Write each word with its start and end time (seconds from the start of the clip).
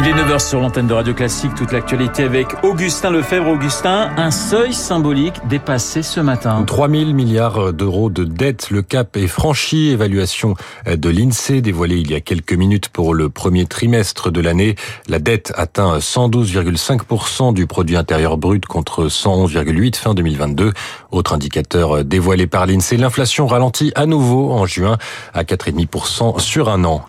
Il 0.00 0.06
est 0.06 0.12
9h 0.12 0.38
sur 0.38 0.60
l'antenne 0.60 0.86
de 0.86 0.94
Radio 0.94 1.12
Classique, 1.12 1.56
toute 1.56 1.72
l'actualité 1.72 2.22
avec 2.22 2.46
Augustin 2.62 3.10
Lefebvre. 3.10 3.48
Augustin, 3.48 4.12
un 4.16 4.30
seuil 4.30 4.72
symbolique 4.72 5.34
dépassé 5.48 6.04
ce 6.04 6.20
matin. 6.20 6.62
3 6.64 6.88
000 6.88 7.12
milliards 7.14 7.72
d'euros 7.72 8.08
de 8.08 8.22
dette, 8.22 8.70
le 8.70 8.82
cap 8.82 9.16
est 9.16 9.26
franchi. 9.26 9.88
Évaluation 9.88 10.54
de 10.86 11.08
l'INSEE 11.08 11.62
dévoilée 11.62 11.96
il 11.96 12.12
y 12.12 12.14
a 12.14 12.20
quelques 12.20 12.52
minutes 12.52 12.90
pour 12.90 13.12
le 13.12 13.28
premier 13.28 13.66
trimestre 13.66 14.30
de 14.30 14.40
l'année. 14.40 14.76
La 15.08 15.18
dette 15.18 15.52
atteint 15.56 15.98
112,5% 15.98 17.52
du 17.52 17.66
produit 17.66 17.96
intérieur 17.96 18.38
brut 18.38 18.66
contre 18.66 19.08
111,8 19.08 19.96
fin 19.96 20.14
2022. 20.14 20.74
Autre 21.10 21.32
indicateur 21.32 22.04
dévoilé 22.04 22.46
par 22.46 22.66
l'INSEE, 22.66 22.98
l'inflation 22.98 23.48
ralentit 23.48 23.90
à 23.96 24.06
nouveau 24.06 24.52
en 24.52 24.64
juin 24.64 24.96
à 25.34 25.42
4,5% 25.42 26.38
sur 26.38 26.68
un 26.68 26.84
an. 26.84 27.04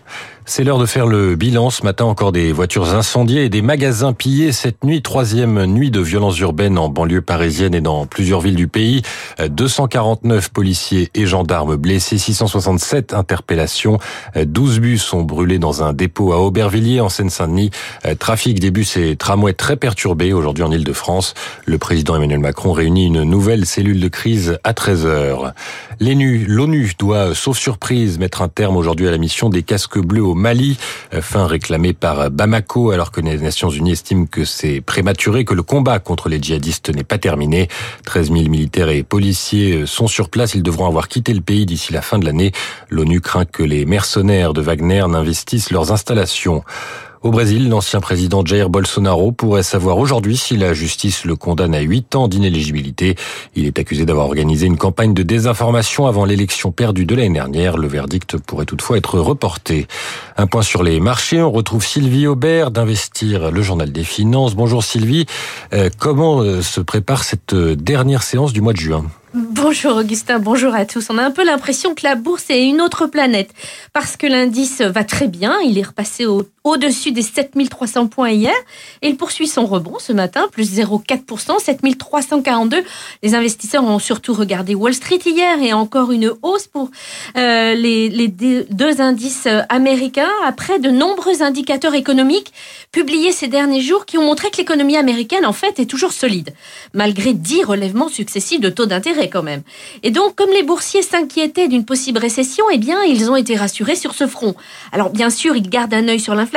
C'est 0.46 0.64
l'heure 0.64 0.78
de 0.78 0.86
faire 0.86 1.06
le 1.06 1.36
bilan. 1.36 1.70
Ce 1.70 1.84
matin, 1.84 2.06
encore 2.06 2.32
des 2.32 2.50
voitures 2.50 2.94
incendiées 2.94 3.44
et 3.44 3.48
des 3.48 3.62
magasins 3.62 4.12
pillés. 4.12 4.52
Cette 4.52 4.82
nuit, 4.84 5.02
troisième 5.02 5.64
nuit 5.66 5.90
de 5.90 6.00
violence 6.00 6.38
urbaine 6.40 6.76
en 6.78 6.88
banlieue 6.88 7.20
parisienne 7.20 7.74
et 7.74 7.80
dans 7.80 8.06
plusieurs 8.06 8.40
villes 8.40 8.56
du 8.56 8.66
pays. 8.66 9.02
249 9.38 10.48
policiers 10.48 11.10
et 11.14 11.26
gendarmes 11.26 11.76
blessés, 11.76 12.18
667 12.18 13.14
interpellations. 13.14 13.98
12 14.34 14.80
bus 14.80 15.02
sont 15.02 15.22
brûlés 15.22 15.58
dans 15.58 15.84
un 15.84 15.92
dépôt 15.92 16.32
à 16.32 16.38
Aubervilliers, 16.38 17.00
en 17.00 17.10
Seine-Saint-Denis. 17.10 17.70
Trafic 18.18 18.58
des 18.58 18.70
bus 18.70 18.96
et 18.96 19.16
tramways 19.16 19.52
très 19.52 19.76
perturbé 19.76 20.32
aujourd'hui 20.32 20.64
en 20.64 20.72
Ile-de-France. 20.72 21.34
Le 21.66 21.78
président 21.78 22.16
Emmanuel 22.16 22.40
Macron 22.40 22.72
réunit 22.72 23.06
une 23.06 23.22
nouvelle 23.22 23.66
cellule 23.66 24.00
de 24.00 24.08
crise 24.08 24.58
à 24.64 24.74
13 24.74 25.06
heures. 25.06 25.52
L'ONU 26.00 26.92
doit, 26.98 27.34
sauf 27.34 27.58
surprise, 27.58 28.18
mettre 28.18 28.42
un 28.42 28.48
terme 28.48 28.76
aujourd'hui 28.76 29.06
à 29.06 29.10
la 29.10 29.18
mission 29.18 29.48
des 29.48 29.62
casques 29.62 29.98
bleus 29.98 30.24
au 30.24 30.34
Mali, 30.40 30.78
euh, 31.14 31.22
fin 31.22 31.46
réclamée 31.46 31.92
par 31.92 32.30
Bamako, 32.30 32.90
alors 32.90 33.12
que 33.12 33.20
les 33.20 33.38
Nations 33.38 33.70
Unies 33.70 33.92
estiment 33.92 34.26
que 34.26 34.44
c'est 34.44 34.80
prématuré, 34.80 35.44
que 35.44 35.54
le 35.54 35.62
combat 35.62 35.98
contre 36.00 36.28
les 36.28 36.42
djihadistes 36.42 36.90
n'est 36.92 37.04
pas 37.04 37.18
terminé. 37.18 37.68
13 38.06 38.32
000 38.32 38.48
militaires 38.48 38.88
et 38.88 39.02
policiers 39.02 39.82
euh, 39.82 39.86
sont 39.86 40.08
sur 40.08 40.28
place. 40.28 40.54
Ils 40.54 40.62
devront 40.62 40.86
avoir 40.86 41.08
quitté 41.08 41.32
le 41.32 41.40
pays 41.40 41.66
d'ici 41.66 41.92
la 41.92 42.02
fin 42.02 42.18
de 42.18 42.24
l'année. 42.24 42.52
L'ONU 42.88 43.20
craint 43.20 43.44
que 43.44 43.62
les 43.62 43.84
mercenaires 43.84 44.52
de 44.52 44.62
Wagner 44.62 45.04
n'investissent 45.08 45.70
leurs 45.70 45.92
installations. 45.92 46.64
Au 47.22 47.30
Brésil, 47.30 47.68
l'ancien 47.68 48.00
président 48.00 48.42
Jair 48.46 48.70
Bolsonaro 48.70 49.30
pourrait 49.30 49.62
savoir 49.62 49.98
aujourd'hui 49.98 50.38
si 50.38 50.56
la 50.56 50.72
justice 50.72 51.26
le 51.26 51.36
condamne 51.36 51.74
à 51.74 51.80
8 51.80 52.14
ans 52.14 52.28
d'inéligibilité. 52.28 53.14
Il 53.54 53.66
est 53.66 53.78
accusé 53.78 54.06
d'avoir 54.06 54.24
organisé 54.24 54.64
une 54.64 54.78
campagne 54.78 55.12
de 55.12 55.22
désinformation 55.22 56.06
avant 56.06 56.24
l'élection 56.24 56.72
perdue 56.72 57.04
de 57.04 57.14
l'année 57.14 57.34
dernière. 57.34 57.76
Le 57.76 57.88
verdict 57.88 58.38
pourrait 58.38 58.64
toutefois 58.64 58.96
être 58.96 59.18
reporté. 59.18 59.86
Un 60.38 60.46
point 60.46 60.62
sur 60.62 60.82
les 60.82 60.98
marchés. 60.98 61.42
On 61.42 61.50
retrouve 61.50 61.84
Sylvie 61.84 62.26
Aubert 62.26 62.70
d'Investir, 62.70 63.50
le 63.50 63.60
journal 63.60 63.92
des 63.92 64.04
finances. 64.04 64.54
Bonjour 64.54 64.82
Sylvie. 64.82 65.26
Euh, 65.74 65.90
comment 65.98 66.40
euh, 66.40 66.62
se 66.62 66.80
prépare 66.80 67.24
cette 67.24 67.52
euh, 67.52 67.76
dernière 67.76 68.22
séance 68.22 68.54
du 68.54 68.62
mois 68.62 68.72
de 68.72 68.78
juin? 68.78 69.04
Bonjour 69.32 69.96
Augustin, 69.96 70.40
bonjour 70.40 70.74
à 70.74 70.84
tous. 70.84 71.08
On 71.08 71.16
a 71.16 71.22
un 71.22 71.30
peu 71.30 71.44
l'impression 71.44 71.94
que 71.94 72.02
la 72.02 72.16
bourse 72.16 72.50
est 72.50 72.66
une 72.66 72.80
autre 72.80 73.06
planète 73.06 73.54
parce 73.92 74.16
que 74.16 74.26
l'indice 74.26 74.80
va 74.80 75.04
très 75.04 75.28
bien, 75.28 75.60
il 75.60 75.78
est 75.78 75.86
repassé 75.86 76.26
au-dessus 76.64 77.12
des 77.12 77.22
7300 77.22 78.08
points 78.08 78.30
hier 78.30 78.54
et 79.00 79.08
il 79.08 79.16
poursuit 79.16 79.48
son 79.48 79.64
rebond 79.64 79.98
ce 79.98 80.12
matin, 80.12 80.48
plus 80.52 80.78
0,4%, 80.78 81.58
7342. 81.58 82.84
Les 83.22 83.34
investisseurs 83.34 83.84
ont 83.84 83.98
surtout 83.98 84.34
regardé 84.34 84.74
Wall 84.74 84.92
Street 84.92 85.20
hier 85.24 85.62
et 85.62 85.72
encore 85.72 86.12
une 86.12 86.32
hausse 86.42 86.66
pour 86.66 86.90
euh, 87.36 87.74
les, 87.74 88.08
les, 88.10 88.28
deux 88.28 89.00
indices 89.00 89.48
américains 89.68 90.28
après 90.44 90.78
de 90.78 90.90
nombreux 90.90 91.42
indicateurs 91.42 91.94
économiques 91.94 92.52
publiés 92.92 93.32
ces 93.32 93.48
derniers 93.48 93.80
jours 93.80 94.04
qui 94.04 94.18
ont 94.18 94.24
montré 94.24 94.50
que 94.50 94.58
l'économie 94.58 94.96
américaine 94.96 95.46
en 95.46 95.52
fait 95.52 95.78
est 95.78 95.86
toujours 95.86 96.12
solide, 96.12 96.52
malgré 96.92 97.32
dix 97.32 97.64
relèvements 97.64 98.08
successifs 98.08 98.60
de 98.60 98.68
taux 98.68 98.86
d'intérêt 98.86 99.30
quand 99.30 99.42
même. 99.42 99.62
Et 100.02 100.10
donc, 100.10 100.34
comme 100.34 100.50
les 100.50 100.62
boursiers 100.62 101.02
s'inquiétaient 101.02 101.68
d'une 101.68 101.84
possible 101.84 102.18
récession, 102.18 102.64
eh 102.70 102.78
bien, 102.78 103.02
ils 103.02 103.30
ont 103.30 103.36
été 103.36 103.56
rassurés 103.56 103.96
sur 103.96 104.14
ce 104.14 104.26
front. 104.26 104.54
Alors, 104.92 105.10
bien 105.10 105.30
sûr, 105.30 105.56
ils 105.56 105.68
gardent 105.68 105.94
un 105.94 106.08
œil 106.08 106.20
sur 106.20 106.34
l'inflation. 106.34 106.49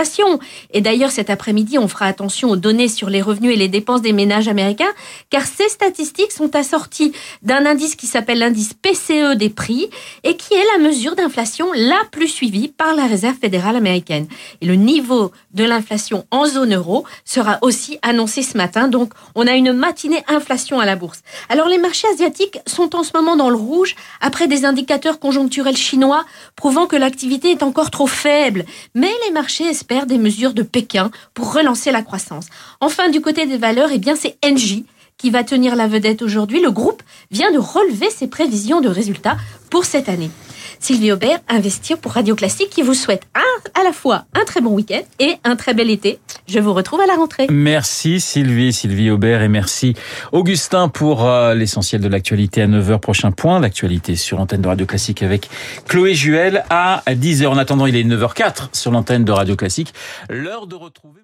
Et 0.71 0.81
d'ailleurs, 0.81 1.11
cet 1.11 1.29
après-midi, 1.29 1.77
on 1.77 1.87
fera 1.87 2.05
attention 2.05 2.49
aux 2.49 2.55
données 2.55 2.87
sur 2.87 3.09
les 3.09 3.21
revenus 3.21 3.53
et 3.53 3.57
les 3.57 3.67
dépenses 3.67 4.01
des 4.01 4.13
ménages 4.13 4.47
américains, 4.47 4.91
car 5.29 5.45
ces 5.45 5.69
statistiques 5.69 6.31
sont 6.31 6.55
assorties 6.55 7.13
d'un 7.41 7.65
indice 7.65 7.95
qui 7.95 8.07
s'appelle 8.07 8.39
l'indice 8.39 8.73
PCE 8.73 9.35
des 9.35 9.49
prix 9.49 9.89
et 10.23 10.35
qui 10.35 10.53
est 10.53 10.77
la 10.77 10.83
mesure 10.83 11.15
d'inflation 11.15 11.67
la 11.75 12.01
plus 12.11 12.27
suivie 12.27 12.67
par 12.67 12.95
la 12.95 13.07
Réserve 13.07 13.37
fédérale 13.39 13.75
américaine. 13.75 14.27
Et 14.61 14.65
le 14.65 14.75
niveau 14.75 15.31
de 15.53 15.63
l'inflation 15.63 16.25
en 16.31 16.45
zone 16.45 16.75
euro 16.75 17.05
sera 17.25 17.59
aussi 17.61 17.97
annoncé 18.01 18.43
ce 18.43 18.57
matin. 18.57 18.87
Donc, 18.87 19.13
on 19.35 19.47
a 19.47 19.53
une 19.53 19.73
matinée 19.73 20.23
inflation 20.27 20.79
à 20.79 20.85
la 20.85 20.95
bourse. 20.95 21.21
Alors, 21.49 21.67
les 21.67 21.77
marchés 21.77 22.07
asiatiques 22.13 22.59
sont 22.65 22.95
en 22.95 23.03
ce 23.03 23.11
moment 23.15 23.35
dans 23.35 23.49
le 23.49 23.55
rouge 23.55 23.95
après 24.21 24.47
des 24.47 24.65
indicateurs 24.65 25.19
conjoncturels 25.19 25.77
chinois 25.77 26.25
prouvant 26.55 26.87
que 26.87 26.95
l'activité 26.95 27.51
est 27.51 27.63
encore 27.63 27.91
trop 27.91 28.07
faible. 28.07 28.65
Mais 28.95 29.11
les 29.25 29.31
marchés 29.31 29.65
des 30.05 30.17
mesures 30.17 30.53
de 30.53 30.63
Pékin 30.63 31.11
pour 31.33 31.53
relancer 31.53 31.91
la 31.91 32.01
croissance. 32.01 32.47
Enfin, 32.79 33.09
du 33.09 33.21
côté 33.21 33.45
des 33.45 33.57
valeurs, 33.57 33.89
eh 33.91 33.99
bien, 33.99 34.15
c'est 34.15 34.37
Engie 34.43 34.85
qui 35.17 35.29
va 35.29 35.43
tenir 35.43 35.75
la 35.75 35.87
vedette 35.87 36.21
aujourd'hui. 36.21 36.61
Le 36.61 36.71
groupe 36.71 37.03
vient 37.31 37.51
de 37.51 37.59
relever 37.59 38.09
ses 38.09 38.27
prévisions 38.27 38.81
de 38.81 38.89
résultats 38.89 39.37
pour 39.69 39.85
cette 39.85 40.09
année. 40.09 40.31
Sylvie 40.79 41.11
Aubert, 41.11 41.39
Investir 41.49 41.97
pour 41.97 42.13
Radio 42.13 42.35
Classique, 42.35 42.69
qui 42.69 42.81
vous 42.81 42.93
souhaite 42.93 43.23
un, 43.35 43.79
à 43.79 43.83
la 43.83 43.91
fois 43.91 44.25
un 44.33 44.45
très 44.45 44.61
bon 44.61 44.71
week-end 44.71 45.01
et 45.19 45.35
un 45.43 45.55
très 45.55 45.73
bel 45.73 45.89
été. 45.89 46.19
Je 46.47 46.59
vous 46.59 46.73
retrouve 46.73 47.01
à 47.01 47.05
la 47.05 47.15
rentrée. 47.15 47.47
Merci 47.49 48.19
Sylvie, 48.19 48.73
Sylvie 48.73 49.09
Aubert 49.09 49.41
et 49.41 49.47
merci 49.47 49.95
Augustin 50.31 50.89
pour 50.89 51.25
euh, 51.25 51.53
l'essentiel 51.53 52.01
de 52.01 52.07
l'actualité 52.07 52.61
à 52.61 52.67
9h. 52.67 52.99
Prochain 52.99 53.31
point, 53.31 53.59
l'actualité 53.59 54.15
sur 54.15 54.37
l'antenne 54.37 54.61
de 54.61 54.67
Radio 54.67 54.85
Classique 54.85 55.23
avec 55.23 55.49
Chloé 55.87 56.13
Juel 56.13 56.63
à 56.69 57.03
10h. 57.07 57.47
En 57.47 57.57
attendant, 57.57 57.85
il 57.85 57.95
est 57.95 58.03
9h04 58.03 58.69
sur 58.73 58.91
l'antenne 58.91 59.25
de 59.25 59.31
Radio 59.31 59.55
Classique. 59.55 59.93
L'heure 60.29 60.67
de 60.67 60.75
retrouver... 60.75 61.23